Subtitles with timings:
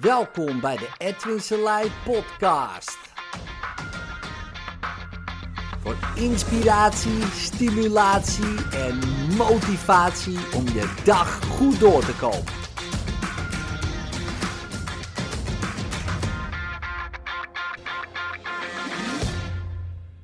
[0.00, 2.98] Welkom bij de Edwin Selei podcast.
[5.80, 8.98] Voor inspiratie, stimulatie en
[9.36, 12.52] motivatie om je dag goed door te komen.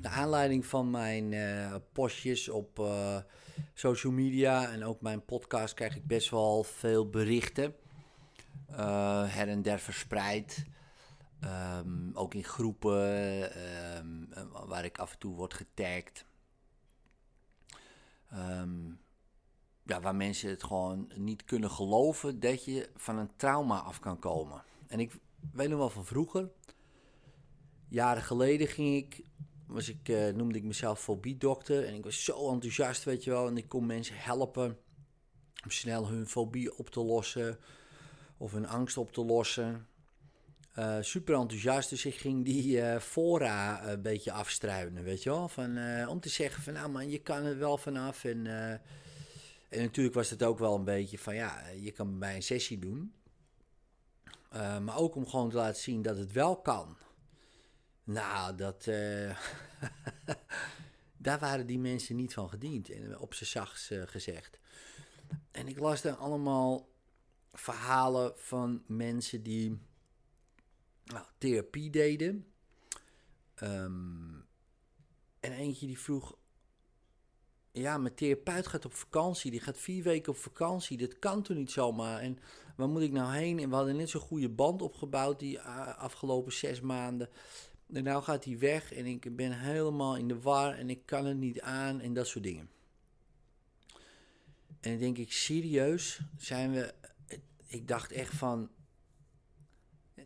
[0.00, 3.16] De aanleiding van mijn eh, postjes op eh,
[3.74, 7.81] social media en ook mijn podcast krijg ik best wel veel berichten.
[8.72, 10.66] Eh, her en der verspreid.
[11.40, 16.24] Ehm, ook in groepen ehm, eh, waar ik af en toe word getagd.
[18.30, 18.90] Ehm,
[19.82, 24.18] ja, waar mensen het gewoon niet kunnen geloven dat je van een trauma af kan
[24.18, 24.64] komen.
[24.86, 25.18] En ik
[25.52, 26.50] weet nog wel van vroeger.
[27.88, 29.24] Jaren geleden ging ik,
[29.66, 31.84] was ik eh, noemde ik mezelf fobiedokter.
[31.84, 33.46] En ik was zo enthousiast, weet je wel.
[33.46, 34.78] En ik kon mensen helpen
[35.64, 37.58] om snel hun fobie op te lossen.
[38.42, 39.86] Of hun angst op te lossen.
[40.72, 45.48] Eh, super enthousiast, dus ik ging die eh, fora een beetje afstruinen, weet je wel.
[45.48, 48.24] Van, eh, om te zeggen van, nou man, je kan er wel vanaf.
[48.24, 48.70] En, eh,
[49.68, 52.78] en natuurlijk was het ook wel een beetje van, ja, je kan bij een sessie
[52.78, 53.14] doen.
[54.50, 56.96] Eh, maar ook om gewoon te laten zien dat het wel kan.
[58.04, 58.86] Nou, dat...
[58.86, 59.36] eh,
[61.16, 64.58] daar waren die mensen niet van gediend, en op z'n zachts eh, gezegd.
[65.50, 66.90] En ik las dan allemaal
[67.52, 69.78] verhalen van mensen die
[71.04, 72.46] nou, therapie deden.
[73.54, 74.34] Ehm,
[75.40, 76.36] en eentje die vroeg:
[77.72, 79.50] Ja, mijn therapeut gaat op vakantie.
[79.50, 80.98] Die gaat vier weken op vakantie.
[80.98, 82.20] Dat kan toch niet zomaar?
[82.20, 82.38] En
[82.76, 83.58] waar moet ik nou heen?
[83.58, 87.28] En we hadden net zo'n goede band opgebouwd die uh, afgelopen zes maanden.
[87.92, 91.26] En nou gaat hij weg en ik ben helemaal in de war en ik kan
[91.26, 92.70] het niet aan en dat soort dingen.
[94.80, 96.94] En dan denk ik, serieus, zijn we...
[97.72, 98.70] Ik dacht echt van,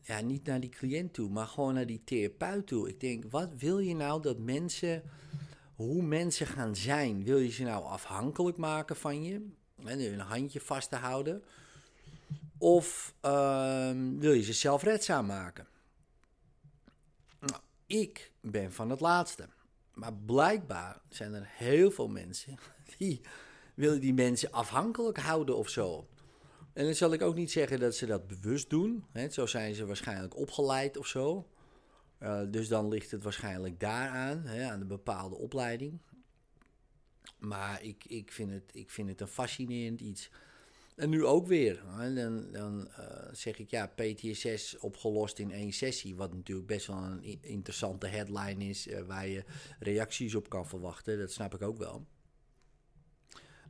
[0.00, 2.88] ja, niet naar die cliënt toe, maar gewoon naar die therapeut toe.
[2.88, 5.02] Ik denk, wat wil je nou dat mensen,
[5.74, 7.24] hoe mensen gaan zijn?
[7.24, 9.50] Wil je ze nou afhankelijk maken van je?
[9.84, 11.42] En een handje vast te houden?
[12.58, 15.66] Of uh, wil je ze zelfredzaam maken?
[17.40, 19.48] Nou, ik ben van het laatste.
[19.94, 22.58] Maar blijkbaar zijn er heel veel mensen
[22.98, 23.20] die
[23.74, 26.08] willen die mensen afhankelijk houden of zo.
[26.74, 29.04] En dan zal ik ook niet zeggen dat ze dat bewust doen.
[29.12, 29.28] Hè.
[29.28, 31.48] Zo zijn ze waarschijnlijk opgeleid of zo.
[32.20, 36.00] Uh, dus dan ligt het waarschijnlijk daaraan, hè, aan de bepaalde opleiding.
[37.38, 40.30] Maar ik, ik, vind het, ik vind het een fascinerend iets.
[40.96, 41.82] En nu ook weer.
[42.14, 46.16] Dan, dan uh, zeg ik ja, PTSS opgelost in één sessie.
[46.16, 48.86] Wat natuurlijk best wel een interessante headline is.
[48.86, 49.44] Uh, waar je
[49.78, 51.18] reacties op kan verwachten.
[51.18, 52.06] Dat snap ik ook wel.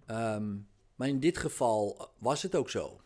[0.07, 3.01] Um, maar in dit geval was het ook zo.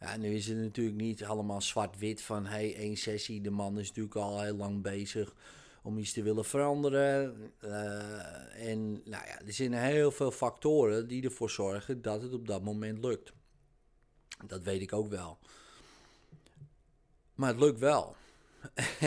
[0.00, 3.40] Ja, nu is het natuurlijk niet allemaal zwart-wit van hey, één sessie.
[3.40, 5.34] De man is natuurlijk al heel lang bezig
[5.82, 7.52] om iets te willen veranderen.
[7.64, 12.46] Uh, en nou ja, er zijn heel veel factoren die ervoor zorgen dat het op
[12.46, 13.32] dat moment lukt.
[14.46, 15.38] Dat weet ik ook wel.
[17.34, 18.16] Maar het lukt wel.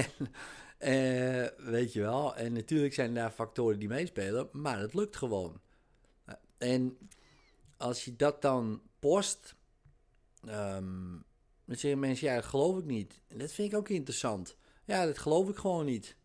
[0.78, 2.36] en, uh, weet je wel.
[2.36, 5.60] En natuurlijk zijn daar factoren die meespelen, maar het lukt gewoon.
[6.58, 6.98] En
[7.78, 9.56] als je dat dan post,
[10.46, 11.26] um,
[11.66, 13.22] dan zeggen mensen, ja, dat geloof ik niet.
[13.28, 14.58] En dat vind ik ook interessant.
[14.86, 16.16] Ja, dat geloof ik gewoon niet.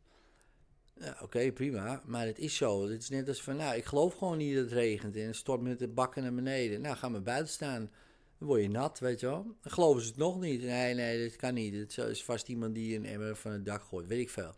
[0.94, 2.88] Ja, Oké, prima, maar het is zo.
[2.88, 5.36] Het is net als van, nou, ik geloof gewoon niet dat het regent en het
[5.36, 6.80] stort met de bakken naar beneden.
[6.80, 7.90] Nou, ga maar buiten staan.
[8.38, 9.42] Dan word je nat, weet je wel.
[9.42, 10.62] Dan geloven ze het nog niet.
[10.62, 11.74] Nee, nee, dat kan niet.
[11.74, 14.54] Het is vast iemand die een emmer van het dak gooit, weet ik veel.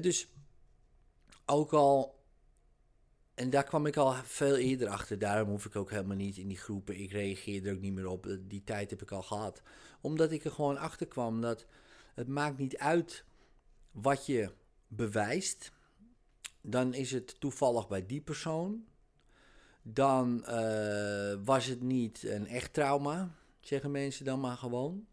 [0.00, 0.28] Dus
[1.46, 2.23] ook al
[3.34, 5.18] en daar kwam ik al veel eerder achter.
[5.18, 7.00] Daarom hoef ik ook helemaal niet in die groepen.
[7.00, 8.36] Ik reageer er ook niet meer op.
[8.40, 9.62] Die tijd heb ik al gehad.
[10.00, 11.66] Omdat ik er gewoon achter kwam dat
[12.14, 13.24] het maakt niet uit
[13.90, 14.50] wat je
[14.88, 15.72] bewijst.
[16.60, 18.84] Dan is het toevallig bij die persoon.
[19.82, 25.06] Dan uh, was het niet een echt trauma, zeggen mensen dan maar gewoon.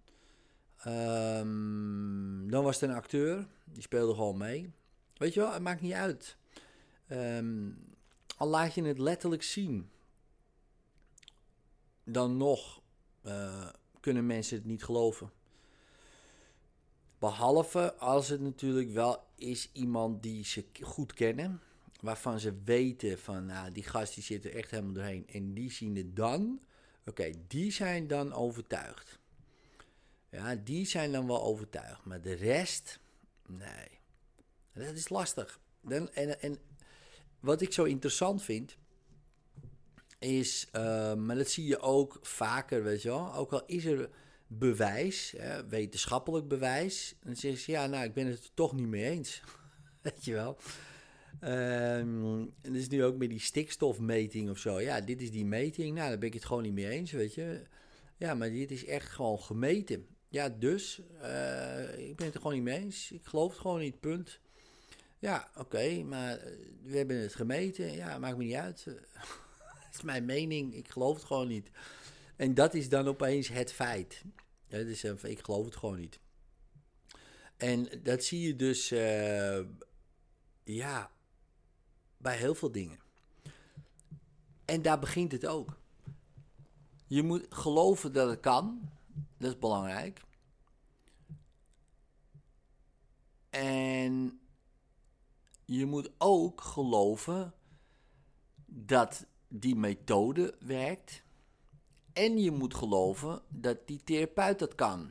[0.87, 4.73] Um, dan was het een acteur, die speelde gewoon mee.
[5.17, 6.37] Weet je wel, het maakt niet uit.
[7.11, 7.89] Um,
[8.41, 9.89] al laat je het letterlijk zien,
[12.03, 12.81] dan nog
[13.25, 15.31] uh, kunnen mensen het niet geloven.
[17.19, 21.61] Behalve als het natuurlijk wel is iemand die ze goed kennen,
[21.99, 25.27] waarvan ze weten van, nou, die gast die zit er echt helemaal doorheen.
[25.27, 26.61] En die zien het dan,
[27.05, 29.19] oké, die zijn dan overtuigd.
[30.29, 32.05] Ja, die zijn dan wel overtuigd.
[32.05, 32.99] Maar de rest,
[33.47, 33.99] nee,
[34.73, 35.59] dat is lastig.
[35.81, 36.59] Dan, en, en
[37.41, 38.77] wat ik zo interessant vind,
[40.19, 43.33] is, uh, maar dat zie je ook vaker, weet je wel.
[43.33, 44.09] Ook al is er
[44.47, 47.15] bewijs, hè, wetenschappelijk bewijs.
[47.23, 49.41] Dan zeggen ze, ja, nou, ik ben het er toch niet mee eens.
[50.01, 50.57] Weet je wel.
[51.43, 54.79] Um, en is nu ook met die stikstofmeting of zo.
[54.79, 55.95] Ja, dit is die meting.
[55.95, 57.63] Nou, daar ben ik het gewoon niet mee eens, weet je.
[58.17, 60.05] Ja, maar dit is echt gewoon gemeten.
[60.27, 63.11] Ja, dus, uh, ik ben het er gewoon niet mee eens.
[63.11, 64.39] Ik geloof het gewoon niet, punt.
[65.21, 67.91] Ja, oké, maar eh, we hebben het gemeten.
[67.91, 68.83] Ja, maakt me niet uit.
[69.83, 70.75] dat is mijn mening.
[70.75, 71.71] Ik geloof het gewoon niet.
[72.35, 74.23] En dat is dan opeens het feit.
[74.67, 76.19] Ja, dus ik geloof het gewoon niet.
[77.57, 79.59] En dat zie je dus, uh,
[80.63, 81.11] ja,
[82.17, 82.99] bij heel veel dingen.
[84.65, 85.77] En daar begint het ook.
[87.07, 88.89] Je moet geloven dat het kan.
[89.37, 90.21] Dat is belangrijk.
[93.49, 94.40] En
[95.77, 97.53] je moet ook geloven
[98.65, 101.23] dat die methode werkt.
[102.13, 105.09] En je moet geloven dat die therapeut dat kan.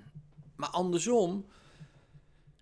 [0.57, 1.47] Maar andersom,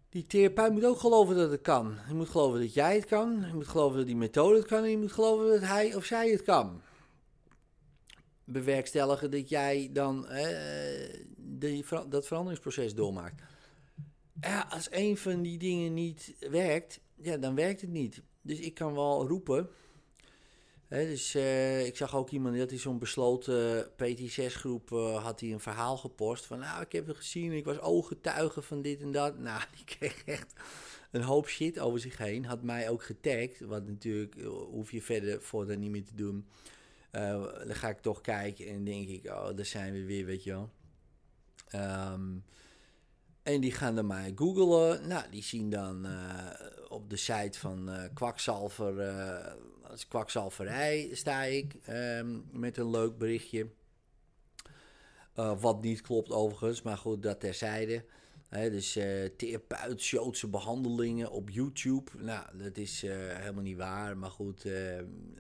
[0.08, 1.96] die therapeut moet ook geloven dat het kan.
[2.08, 3.44] Je moet geloven dat jij het kan.
[3.46, 4.84] Je moet geloven dat die methode het kan.
[4.84, 6.80] En je moet geloven dat hij of zij het kan.
[8.44, 11.24] Bewerkstelligen dat jij dan eh,
[12.08, 13.42] dat veranderingsproces doormaakt.
[14.70, 18.22] Als een van die dingen niet werkt, ja, dan werkt het niet.
[18.42, 19.68] Dus ik kan wel roepen.
[20.88, 25.60] Dus uh, ik zag ook iemand die had zo'n besloten PT6-groep uh, had hij een
[25.60, 29.38] verhaal gepost van nou ik heb het gezien, ik was ooggetuige van dit en dat.
[29.48, 30.52] Nou, die kreeg echt
[31.10, 32.44] een hoop shit over zich heen.
[32.44, 36.14] Had mij ook getagd, wat natuurlijk uh, hoef je verder voor dat niet meer te
[36.14, 36.46] doen.
[37.10, 40.50] dan ga ik toch kijken en denk ik, oh, daar zijn we weer, weet je
[40.50, 40.70] wel.
[42.12, 42.44] Um,
[43.48, 45.08] en die gaan dan mij googlen.
[45.08, 46.50] Nou, die zien dan uh,
[46.88, 49.52] op de site van uh, Kwakzalver, uh,
[50.08, 53.68] kwakzalverij sta ik um, met een leuk berichtje.
[55.34, 58.04] wat niet klopt overigens, maar goed, dat terzijde.
[58.48, 62.10] Dus uh, therapeut Joodse behandelingen op YouTube.
[62.16, 64.16] Nou, dat is helemaal niet waar.
[64.16, 64.64] Maar goed,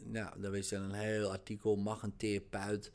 [0.02, 1.76] nou, daar is dan een heel artikel.
[1.76, 2.92] Mag een therapeut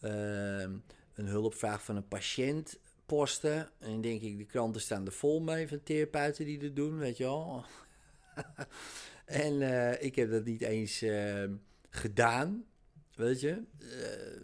[0.00, 0.76] ehm,
[1.14, 3.70] een hulpvraag van een patiënt posten.
[3.78, 7.16] En denk ik, de kranten staan er vol mee van therapeuten die dat doen, weet
[7.16, 7.64] je wel.
[9.24, 11.44] en uh, ik heb dat niet eens uh,
[11.90, 12.64] gedaan,
[13.14, 13.62] weet je.
[13.78, 14.42] Uh,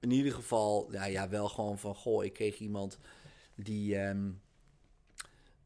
[0.00, 2.98] in ieder geval, nou ja, wel gewoon van, goh, ik kreeg iemand
[3.54, 4.40] die, um,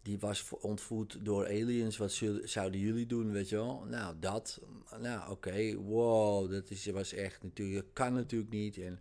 [0.03, 1.97] die was ontvoerd door aliens.
[1.97, 3.85] Wat zouden jullie doen, weet je wel?
[3.89, 4.61] Nou, dat,
[5.01, 8.79] nou, oké, wow, dat is, was echt natuurlijk, dat kan natuurlijk niet.
[8.79, 9.01] En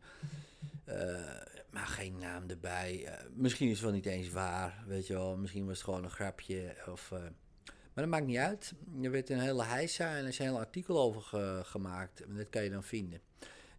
[1.69, 3.03] maar geen naam erbij.
[3.05, 5.37] Uh, misschien is het wel niet eens waar, weet je wel.
[5.37, 6.75] Misschien was het gewoon een grapje.
[6.91, 8.73] Of, uh, maar dat maakt niet uit.
[9.01, 12.21] Er werd een hele heisa en er is een heel artikel over ge gemaakt.
[12.21, 13.21] En dat kan je dan vinden.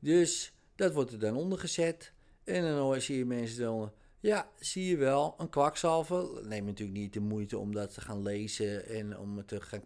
[0.00, 2.12] Dus dat wordt er dan ondergezet.
[2.44, 3.92] En dan zie je mensen dan...
[4.20, 6.46] Ja, zie je wel, een kwakzalver.
[6.46, 9.82] Neem natuurlijk niet de moeite om dat te gaan lezen en om het te gaan...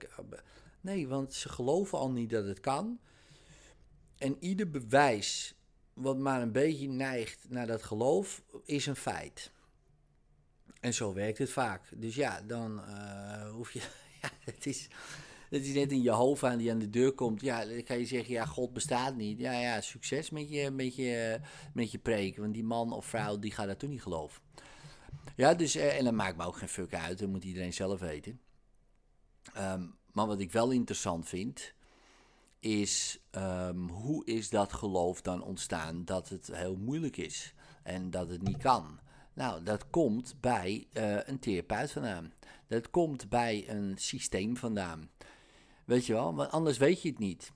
[0.80, 3.00] Nee, want ze geloven al niet dat het kan.
[4.16, 5.54] En ieder bewijs
[5.94, 9.50] wat maar een beetje neigt naar dat geloof, is een feit.
[10.80, 11.82] En zo werkt het vaak.
[11.94, 13.78] Dus ja, dan uh, hoef je.
[14.22, 14.88] ja, het is.
[15.50, 17.40] Het is net een Jehovah die aan de deur komt.
[17.40, 19.38] Ja, dan kan je zeggen, ja, God bestaat niet.
[19.38, 21.40] Ja, ja, succes met je, met je,
[21.74, 22.36] met je preek.
[22.36, 24.42] Want die man of vrouw, die gaat dat toen niet geloven.
[25.36, 27.18] Ja, dus, eh, en dat maakt me ook geen fuck uit.
[27.18, 28.40] Dat moet iedereen zelf weten.
[29.56, 31.74] Um, maar wat ik wel interessant vind,
[32.62, 38.28] is um, hoe is dat geloof dan ontstaan dat het heel moeilijk is en dat
[38.28, 39.00] het niet kan?
[39.34, 42.32] Nou, dat komt bij uh, een therapeut vandaan.
[42.68, 45.10] Dat komt bij een systeem vandaan.
[45.84, 47.52] Weet je wel, want anders weet je het niet.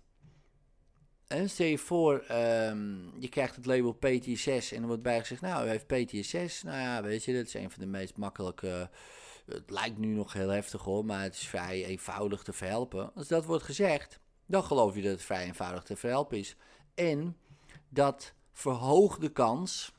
[1.26, 5.66] En stel je voor, um, je krijgt het label PTSS en er wordt bijgezegd, nou,
[5.66, 6.62] u heeft PTSS.
[6.62, 8.90] Nou ja, weet je, dat is een van de meest makkelijke...
[9.46, 13.14] Het lijkt nu nog heel heftig hoor, maar het is vrij eenvoudig te verhelpen.
[13.14, 16.56] Als dat wordt gezegd, dan geloof je dat het vrij eenvoudig te verhelpen is.
[16.94, 17.36] En
[17.88, 19.92] dat verhoogt de kans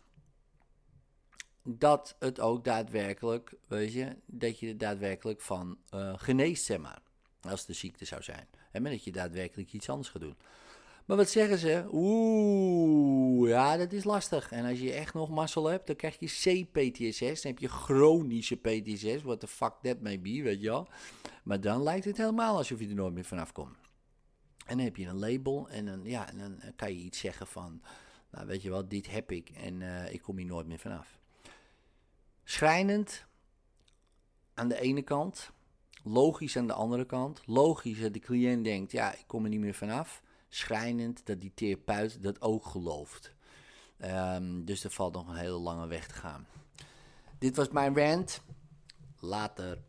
[1.63, 6.99] dat het ook daadwerkelijk, weet je, dat je er daadwerkelijk van uh, geneest, zeg maar.
[7.41, 8.47] Als de ziekte zou zijn.
[8.71, 10.35] En dat je daadwerkelijk iets anders gaat doen.
[11.05, 11.85] Maar wat zeggen ze?
[11.91, 14.51] Oeh, ja, dat is lastig.
[14.51, 17.41] En als je echt nog mazzel hebt, dan krijg je CPTSS.
[17.41, 19.21] Dan heb je chronische PTSS.
[19.23, 20.87] What the fuck that may be, weet je wel.
[21.43, 23.86] Maar dan lijkt het helemaal alsof je er nooit meer vanaf komt.
[24.67, 27.47] En dan heb je een label en dan, ja, en dan kan je iets zeggen
[27.47, 27.81] van,
[28.31, 31.19] nou weet je wat, dit heb ik en uh, ik kom hier nooit meer vanaf.
[32.43, 33.25] Schrijnend
[34.53, 35.51] aan de ene kant,
[36.03, 37.41] logisch aan de andere kant.
[37.45, 40.21] Logisch dat de cliënt denkt, ja, ik kom er niet meer vanaf.
[40.49, 43.33] Schrijnend dat die therapeut dat ook gelooft.
[43.97, 46.47] Ehm, dus er valt nog een hele lange weg te gaan.
[47.37, 48.41] Dit was mijn rant.
[49.19, 49.81] Later.